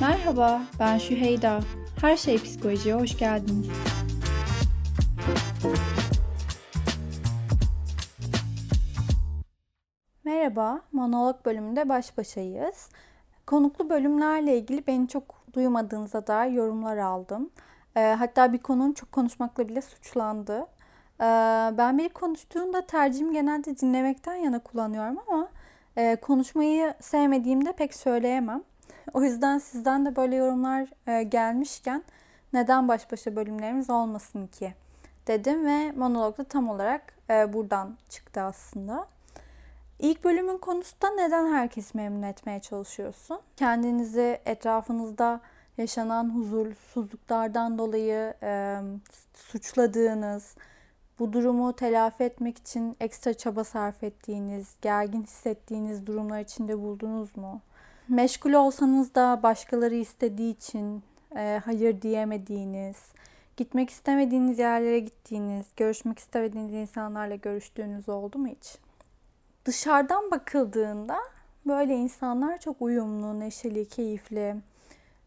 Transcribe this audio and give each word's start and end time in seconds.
Merhaba, 0.00 0.62
ben 0.80 0.98
Şüheyda. 0.98 1.60
Her 2.00 2.16
Şey 2.16 2.42
Psikoloji'ye 2.42 2.94
hoş 2.94 3.18
geldiniz. 3.18 3.68
Merhaba, 10.24 10.80
monolog 10.92 11.44
bölümünde 11.44 11.88
baş 11.88 12.18
başayız. 12.18 12.88
Konuklu 13.46 13.90
bölümlerle 13.90 14.58
ilgili 14.58 14.86
beni 14.86 15.08
çok 15.08 15.34
duymadığınıza 15.52 16.26
dair 16.26 16.52
yorumlar 16.52 16.96
aldım. 16.96 17.50
E, 17.96 18.00
hatta 18.00 18.52
bir 18.52 18.58
konunun 18.58 18.92
çok 18.92 19.12
konuşmakla 19.12 19.68
bile 19.68 19.82
suçlandı. 19.82 20.66
E, 21.20 21.24
ben 21.78 21.98
biri 21.98 22.08
konuştuğunda 22.08 22.86
tercihimi 22.86 23.32
genelde 23.32 23.78
dinlemekten 23.78 24.34
yana 24.34 24.58
kullanıyorum 24.58 25.18
ama 25.28 25.48
e, 25.96 26.16
konuşmayı 26.16 26.94
sevmediğimde 27.00 27.72
pek 27.72 27.94
söyleyemem. 27.94 28.62
O 29.14 29.22
yüzden 29.22 29.58
sizden 29.58 30.06
de 30.06 30.16
böyle 30.16 30.36
yorumlar 30.36 30.88
e, 31.06 31.22
gelmişken 31.22 32.02
neden 32.52 32.88
baş 32.88 33.12
başa 33.12 33.36
bölümlerimiz 33.36 33.90
olmasın 33.90 34.46
ki 34.46 34.74
dedim 35.26 35.66
ve 35.66 35.92
monologda 35.92 36.44
tam 36.44 36.68
olarak 36.68 37.14
e, 37.30 37.52
buradan 37.52 37.96
çıktı 38.08 38.40
aslında. 38.40 39.06
İlk 39.98 40.24
bölümün 40.24 40.58
konusu 40.58 41.02
da 41.02 41.10
neden 41.10 41.52
herkesi 41.52 41.96
memnun 41.96 42.22
etmeye 42.22 42.60
çalışıyorsun? 42.60 43.40
Kendinizi 43.56 44.40
etrafınızda 44.44 45.40
yaşanan 45.78 46.34
huzursuzluklardan 46.34 47.78
dolayı 47.78 48.34
e, 48.42 48.80
suçladığınız, 49.34 50.56
bu 51.18 51.32
durumu 51.32 51.72
telafi 51.72 52.24
etmek 52.24 52.58
için 52.58 52.96
ekstra 53.00 53.34
çaba 53.34 53.64
sarf 53.64 54.04
ettiğiniz, 54.04 54.76
gergin 54.82 55.22
hissettiğiniz 55.22 56.06
durumlar 56.06 56.40
içinde 56.40 56.78
buldunuz 56.78 57.36
mu? 57.36 57.60
Meşgul 58.08 58.52
olsanız 58.52 59.14
da 59.14 59.40
başkaları 59.42 59.94
istediği 59.94 60.56
için 60.56 61.02
e, 61.36 61.60
hayır 61.64 62.02
diyemediğiniz, 62.02 62.96
gitmek 63.56 63.90
istemediğiniz 63.90 64.58
yerlere 64.58 64.98
gittiğiniz, 64.98 65.66
görüşmek 65.76 66.18
istemediğiniz 66.18 66.74
insanlarla 66.74 67.34
görüştüğünüz 67.34 68.08
oldu 68.08 68.38
mu 68.38 68.46
hiç? 68.46 68.78
Dışarıdan 69.64 70.30
bakıldığında 70.30 71.16
böyle 71.66 71.96
insanlar 71.96 72.60
çok 72.60 72.82
uyumlu, 72.82 73.40
neşeli, 73.40 73.88
keyifli, 73.88 74.56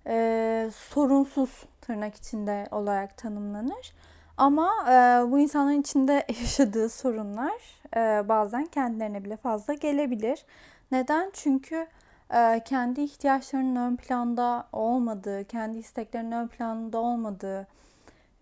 e, 0.08 0.70
sorunsuz 0.76 1.66
tırnak 1.82 2.16
içinde 2.16 2.68
olarak 2.72 3.18
tanımlanır. 3.18 3.94
Ama 4.38 4.72
e, 4.90 5.32
bu 5.32 5.40
insanların 5.40 5.82
içinde 5.82 6.26
yaşadığı 6.42 6.90
sorunlar 6.90 7.82
e, 7.96 8.30
bazen 8.30 8.66
kendilerine 8.66 9.24
bile 9.24 9.38
fazla 9.38 9.74
gelebilir. 9.74 10.46
Neden? 10.92 11.30
Çünkü 11.34 11.88
e, 12.34 12.62
kendi 12.66 13.02
ihtiyaçlarının 13.02 13.92
ön 13.92 13.96
planda 13.96 14.68
olmadığı, 14.72 15.44
kendi 15.44 15.78
isteklerinin 15.78 16.32
ön 16.32 16.48
planda 16.48 17.00
olmadığı 17.00 17.68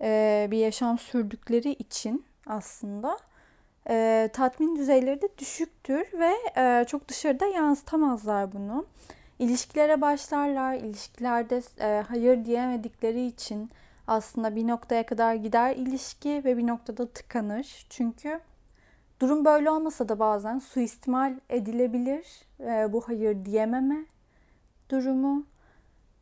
e, 0.02 0.48
bir 0.52 0.58
yaşam 0.58 0.98
sürdükleri 0.98 1.72
için 1.72 2.26
aslında 2.48 3.18
e, 3.90 4.30
tatmin 4.34 4.76
düzeyleri 4.76 5.22
de 5.22 5.30
düşüktür 5.38 6.08
ve 6.20 6.34
e, 6.58 6.86
çok 6.88 7.08
dışarıda 7.08 7.46
yansıtamazlar 7.46 8.52
bunu. 8.52 8.86
İlişkilere 9.40 10.02
başlarlar, 10.02 10.74
ilişkilerde 10.74 11.62
e, 11.80 12.04
hayır 12.08 12.46
diyemedikleri 12.46 13.26
için 13.26 13.70
aslında 14.08 14.56
bir 14.56 14.68
noktaya 14.68 15.06
kadar 15.06 15.34
gider 15.34 15.76
ilişki 15.76 16.42
ve 16.46 16.58
bir 16.58 16.68
noktada 16.68 17.08
tıkanır. 17.08 17.86
Çünkü 17.90 18.40
durum 19.20 19.46
böyle 19.46 19.70
olmasa 19.70 20.10
da 20.10 20.20
bazen 20.20 20.60
suistimal 20.60 21.40
edilebilir 21.50 22.26
e, 22.60 22.94
bu 22.94 23.02
hayır 23.02 23.46
diyememe 23.46 24.06
durumu 24.90 25.46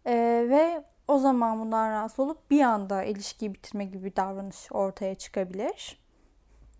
e, 0.05 0.15
ve 0.49 0.83
o 1.07 1.17
zaman 1.17 1.59
bundan 1.59 1.91
rahatsız 1.91 2.19
olup 2.19 2.51
bir 2.51 2.61
anda 2.61 3.03
ilişkiyi 3.03 3.53
bitirme 3.53 3.85
gibi 3.85 4.03
bir 4.03 4.15
davranış 4.15 4.71
ortaya 4.71 5.15
çıkabilir. 5.15 5.99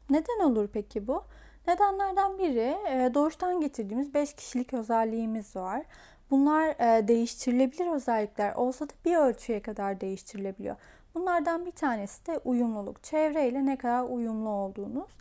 Neden 0.09 0.39
olur 0.39 0.69
peki 0.73 1.07
bu? 1.07 1.23
Nedenlerden 1.67 2.37
biri 2.37 2.77
e, 2.87 3.11
doğuştan 3.13 3.61
getirdiğimiz 3.61 4.13
5 4.13 4.33
kişilik 4.33 4.73
özelliğimiz 4.73 5.55
var. 5.55 5.83
Bunlar 6.31 6.67
e, 6.67 7.07
değiştirilebilir 7.07 7.91
özellikler 7.91 8.55
olsa 8.55 8.89
da 8.89 8.93
bir 9.05 9.15
ölçüye 9.15 9.61
kadar 9.61 10.01
değiştirilebiliyor. 10.01 10.75
Bunlardan 11.15 11.65
bir 11.65 11.71
tanesi 11.71 12.27
de 12.27 12.37
uyumluluk. 12.37 13.03
Çevreyle 13.03 13.65
ne 13.65 13.77
kadar 13.77 14.03
uyumlu 14.03 14.49
olduğunuz. 14.49 15.11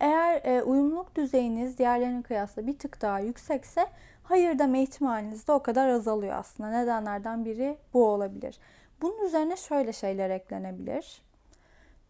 Eğer 0.00 0.40
e, 0.44 0.62
uyumluluk 0.62 1.14
düzeyiniz 1.14 1.78
diğerlerine 1.78 2.22
kıyasla 2.22 2.66
bir 2.66 2.78
tık 2.78 3.02
daha 3.02 3.20
yüksekse 3.20 3.86
hayır 4.22 4.58
deme 4.58 4.82
ihtimaliniz 4.82 5.48
de 5.48 5.52
o 5.52 5.62
kadar 5.62 5.88
azalıyor 5.88 6.36
aslında. 6.36 6.70
Nedenlerden 6.70 7.44
biri 7.44 7.76
bu 7.94 8.06
olabilir. 8.06 8.58
Bunun 9.02 9.24
üzerine 9.24 9.56
şöyle 9.56 9.92
şeyler 9.92 10.30
eklenebilir. 10.30 11.22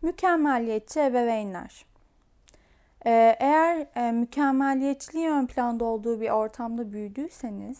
Mükemmeliyetçi 0.03 1.00
ebeveynler. 1.00 1.87
Ee, 3.06 3.37
eğer 3.41 3.87
e, 3.97 4.12
mükemmeliyetçiliği 4.12 5.31
ön 5.31 5.47
planda 5.47 5.84
olduğu 5.84 6.21
bir 6.21 6.31
ortamda 6.31 6.93
büyüdüyseniz, 6.93 7.78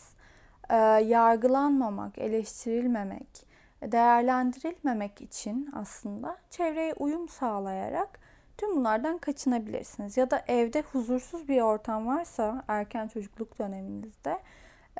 yargılanmamak, 1.05 2.19
eleştirilmemek, 2.19 3.47
değerlendirilmemek 3.83 5.21
için 5.21 5.71
aslında 5.75 6.37
çevreye 6.51 6.95
uyum 6.95 7.29
sağlayarak 7.29 8.19
tüm 8.59 8.77
bunlardan 8.77 9.19
kaçınabilirsiniz. 9.19 10.17
Ya 10.17 10.31
da 10.31 10.43
evde 10.49 10.83
huzursuz 10.93 11.49
bir 11.49 11.61
ortam 11.61 12.07
varsa 12.07 12.65
erken 12.69 13.09
çocukluk 13.09 13.59
döneminizde 13.59 14.39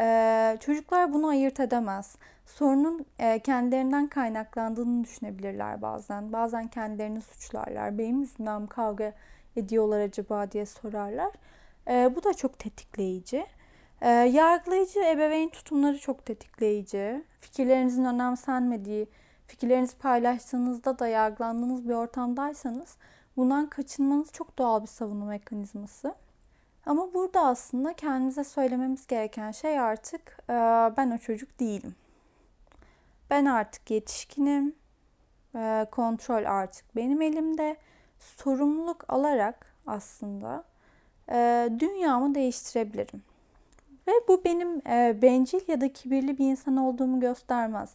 e, 0.01 0.57
çocuklar 0.61 1.13
bunu 1.13 1.27
ayırt 1.27 1.61
edemez. 1.61 2.17
Sorunun 2.47 3.07
kendilerinden 3.45 4.09
kaynaklandığını 4.09 5.05
düşünebilirler 5.05 5.83
bazen. 5.83 6.33
Bazen 6.33 6.69
kendilerini 6.69 7.21
suçlarlar. 7.21 7.99
Benim 7.99 8.21
yüzümden 8.21 8.67
kavga 8.67 9.13
ediyorlar 9.57 10.01
acaba 10.01 10.53
diye 10.53 10.67
sorarlar. 10.67 11.33
E, 11.89 12.17
bu 12.17 12.25
da 12.25 12.35
çok 12.35 12.59
tetikleyici. 12.59 13.47
E, 14.01 14.09
yargılayıcı 14.09 15.01
ebeveyn 15.01 15.49
tutumları 15.49 15.99
çok 15.99 16.27
tetikleyici. 16.27 17.25
Fikirlerinizin 17.41 18.05
önemsenmediği, 18.05 19.09
fikirlerinizi 19.47 19.99
paylaştığınızda 19.99 20.99
da 20.99 21.07
yargılandığınız 21.07 21.89
bir 21.89 21.95
ortamdaysanız 21.95 22.97
bundan 23.37 23.67
kaçınmanız 23.67 24.33
çok 24.33 24.59
doğal 24.59 24.83
bir 24.83 24.87
savunma 24.87 25.25
mekanizması. 25.25 26.15
Ama 26.87 27.15
burada 27.15 27.41
aslında 27.41 27.93
kendimize 27.93 28.45
söylememiz 28.45 29.07
gereken 29.07 29.51
şey 29.51 29.81
artık 29.81 30.39
e, 30.51 30.53
ben 30.97 31.11
o 31.11 31.19
çocuk 31.19 31.61
değilim. 31.61 31.95
Ben 33.31 33.45
artık 33.45 33.91
yetişkinim. 33.91 34.75
E, 35.55 35.87
kontrol 35.91 36.45
artık 36.45 36.97
benim 36.97 37.23
elimde 37.23 37.77
sorumluluk 38.19 39.05
alarak 39.09 39.75
aslında 39.87 40.65
e, 41.31 41.69
dünyamı 41.79 42.35
değiştirebilirim. 42.35 43.23
Ve 44.09 44.13
bu 44.29 44.45
benim 44.45 44.89
e, 44.89 45.23
bencil 45.23 45.61
ya 45.69 45.81
da 45.81 45.93
kibirli 45.93 46.39
bir 46.39 46.51
insan 46.51 46.77
olduğumu 46.77 47.21
göstermez. 47.21 47.91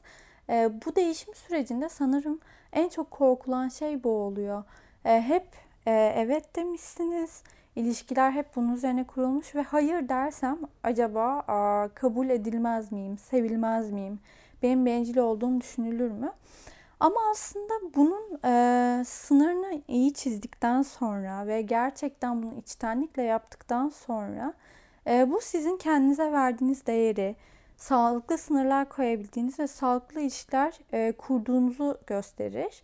E, 0.50 0.72
bu 0.86 0.96
değişim 0.96 1.34
sürecinde 1.36 1.90
sanırım 1.90 2.40
en 2.74 2.90
çok 2.90 3.12
korkulan 3.12 3.70
şey 3.70 4.04
bu 4.04 4.10
oluyor. 4.10 4.64
E, 5.06 5.22
hep 5.22 5.48
e, 5.86 6.14
evet 6.16 6.56
demişsiniz, 6.56 7.44
ilişkiler 7.76 8.32
hep 8.32 8.56
bunun 8.56 8.74
üzerine 8.74 9.04
kurulmuş 9.04 9.56
ve 9.56 9.62
hayır 9.62 10.10
dersem 10.10 10.58
acaba 10.84 11.44
a, 11.48 11.90
kabul 11.96 12.30
edilmez 12.30 12.92
miyim, 12.92 13.18
sevilmez 13.18 13.92
miyim, 13.92 14.20
benim 14.64 14.86
bencil 14.86 15.18
olduğum 15.18 15.62
düşünülür 15.62 16.12
mü? 16.12 16.32
Ama 17.00 17.18
aslında 17.32 17.74
bunun 17.96 18.40
e, 18.46 19.04
sınırını 19.06 19.82
iyi 19.88 20.14
çizdikten 20.14 20.82
sonra 20.82 21.48
ve 21.48 21.62
gerçekten 21.62 22.44
bunu 22.44 22.54
içtenlikle 22.60 23.24
yaptıktan 23.24 23.90
sonra 23.90 24.54
e, 25.08 25.32
bu 25.32 25.42
sizin 25.42 25.78
kendinize 25.78 26.32
verdiğiniz 26.32 26.86
değeri, 26.86 27.36
sağlıklı 27.78 28.38
sınırlar 28.38 28.90
koyabildiğiniz 28.90 29.60
ve 29.60 29.68
sağlıklı 29.68 30.22
ilişkiler 30.22 30.80
e, 30.94 31.12
kurduğunuzu 31.12 31.98
gösterir. 32.08 32.84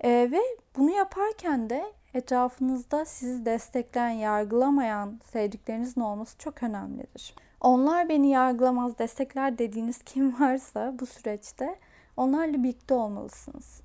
E, 0.00 0.10
ve 0.10 0.40
bunu 0.76 0.90
yaparken 0.90 1.70
de 1.70 1.84
etrafınızda 2.14 3.04
sizi 3.04 3.44
destekleyen, 3.44 4.10
yargılamayan 4.10 5.20
sevdiklerinizin 5.32 6.00
olması 6.00 6.38
çok 6.38 6.62
önemlidir. 6.62 7.34
Onlar 7.60 8.08
beni 8.08 8.30
yargılamaz, 8.30 8.98
destekler 8.98 9.58
dediğiniz 9.58 10.02
kim 10.02 10.40
varsa 10.40 10.94
bu 10.98 11.06
süreçte 11.06 11.78
Onlarla 12.16 12.62
birlikte 12.62 12.94
olmalısınız. 12.94 13.80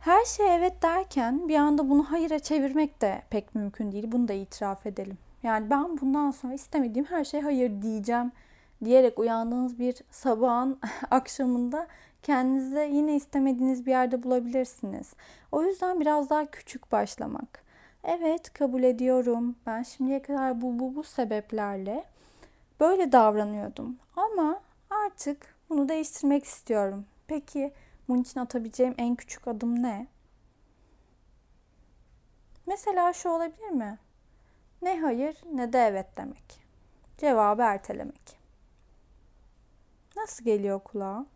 Her 0.00 0.24
şey 0.24 0.56
evet 0.56 0.82
derken 0.82 1.48
bir 1.48 1.56
anda 1.56 1.88
bunu 1.88 2.10
hayıra 2.10 2.38
çevirmek 2.38 3.00
de 3.00 3.22
pek 3.30 3.54
mümkün 3.54 3.92
değil. 3.92 4.12
Bunu 4.12 4.28
da 4.28 4.32
itiraf 4.32 4.86
edelim. 4.86 5.18
Yani 5.42 5.70
ben 5.70 6.00
bundan 6.00 6.30
sonra 6.30 6.54
istemediğim 6.54 7.06
her 7.06 7.24
şeye 7.24 7.42
hayır 7.42 7.82
diyeceğim 7.82 8.32
diyerek 8.84 9.18
uyandığınız 9.18 9.78
bir 9.78 9.94
sabahın 10.10 10.80
akşamında 11.10 11.86
kendinizi 12.22 12.88
yine 12.92 13.16
istemediğiniz 13.16 13.86
bir 13.86 13.90
yerde 13.90 14.22
bulabilirsiniz. 14.22 15.14
O 15.52 15.62
yüzden 15.62 16.00
biraz 16.00 16.30
daha 16.30 16.50
küçük 16.50 16.92
başlamak. 16.92 17.62
Evet 18.04 18.52
kabul 18.52 18.82
ediyorum. 18.82 19.56
Ben 19.66 19.82
şimdiye 19.82 20.22
kadar 20.22 20.60
bu 20.60 20.78
bu 20.78 20.94
bu 20.94 21.02
sebeplerle 21.02 22.04
böyle 22.80 23.12
davranıyordum. 23.12 23.98
Ama 24.16 24.60
artık 24.90 25.54
bunu 25.70 25.88
değiştirmek 25.88 26.44
istiyorum. 26.44 27.04
Peki 27.26 27.72
bunun 28.08 28.22
için 28.22 28.40
atabileceğim 28.40 28.94
en 28.98 29.14
küçük 29.14 29.48
adım 29.48 29.82
ne? 29.82 30.06
Mesela 32.66 33.12
şu 33.12 33.28
olabilir 33.28 33.70
mi? 33.70 33.98
Ne 34.82 35.00
hayır 35.00 35.36
ne 35.52 35.72
de 35.72 35.78
evet 35.78 36.06
demek. 36.16 36.62
Cevabı 37.18 37.62
ertelemek. 37.62 38.38
Nasıl 40.16 40.44
geliyor 40.44 40.80
kulağa? 40.80 41.26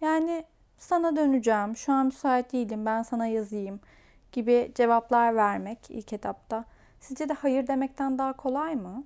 Yani 0.00 0.44
sana 0.78 1.16
döneceğim, 1.16 1.76
şu 1.76 1.92
an 1.92 2.06
müsait 2.06 2.52
değilim, 2.52 2.86
ben 2.86 3.02
sana 3.02 3.26
yazayım 3.26 3.80
gibi 4.32 4.72
cevaplar 4.74 5.36
vermek 5.36 5.78
ilk 5.90 6.12
etapta. 6.12 6.64
Sizce 7.00 7.28
de 7.28 7.32
hayır 7.32 7.66
demekten 7.66 8.18
daha 8.18 8.32
kolay 8.32 8.76
mı? 8.76 9.04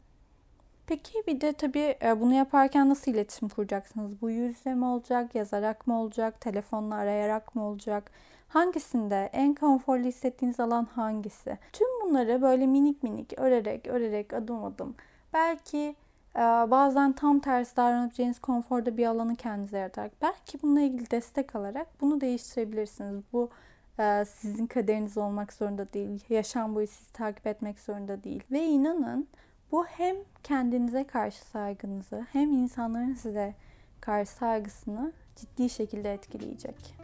Peki 0.87 1.23
bir 1.27 1.41
de 1.41 1.53
tabii 1.53 1.97
e, 2.03 2.21
bunu 2.21 2.35
yaparken 2.35 2.88
nasıl 2.88 3.12
iletişim 3.12 3.49
kuracaksınız? 3.49 4.21
Bu 4.23 4.31
yüz 4.31 4.56
yüze 4.56 4.75
mi 4.75 4.85
olacak, 4.85 5.35
yazarak 5.35 5.87
mı 5.87 6.00
olacak, 6.00 6.41
telefonla 6.41 6.94
arayarak 6.94 7.55
mı 7.55 7.65
olacak? 7.65 8.11
Hangisinde 8.49 9.31
en 9.33 9.55
konforlu 9.55 10.05
hissettiğiniz 10.05 10.61
alan 10.61 10.85
hangisi? 10.85 11.59
Tüm 11.73 11.88
bunları 12.05 12.43
böyle 12.43 12.67
minik 12.67 13.03
minik 13.03 13.38
örerek 13.38 13.87
örerek 13.87 14.33
adım 14.33 14.65
adım 14.65 14.94
belki 15.33 15.97
e, 16.37 16.41
bazen 16.41 17.12
tam 17.12 17.41
tersi 17.41 17.77
davranabileceğiniz 17.77 18.38
konforda 18.38 18.97
bir 18.97 19.06
alanı 19.06 19.37
kendinize 19.37 19.79
yaratarak 19.79 20.12
belki 20.23 20.62
bununla 20.62 20.81
ilgili 20.81 21.11
destek 21.11 21.56
alarak 21.56 21.87
bunu 22.00 22.21
değiştirebilirsiniz. 22.21 23.25
Bu 23.33 23.50
e, 23.99 24.25
sizin 24.25 24.67
kaderiniz 24.67 25.19
olmak 25.19 25.53
zorunda 25.53 25.93
değil. 25.93 26.25
Yaşam 26.29 26.75
boyu 26.75 26.87
sizi 26.87 27.12
takip 27.12 27.47
etmek 27.47 27.81
zorunda 27.81 28.25
değil. 28.25 28.43
Ve 28.50 28.65
inanın 28.65 29.29
bu 29.72 29.86
hem 29.86 30.16
kendinize 30.42 31.06
karşı 31.06 31.44
saygınızı 31.44 32.26
hem 32.32 32.52
insanların 32.52 33.14
size 33.14 33.54
karşı 34.00 34.30
saygısını 34.30 35.12
ciddi 35.36 35.70
şekilde 35.70 36.12
etkileyecek. 36.12 36.94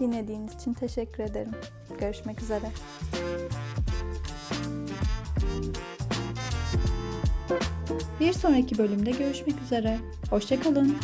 Dinlediğiniz 0.00 0.54
için 0.54 0.74
teşekkür 0.74 1.22
ederim. 1.22 1.52
Görüşmek 2.00 2.42
üzere. 2.42 2.70
Bir 8.20 8.32
sonraki 8.32 8.78
bölümde 8.78 9.10
görüşmek 9.10 9.62
üzere. 9.62 9.98
Hoşçakalın. 10.30 10.96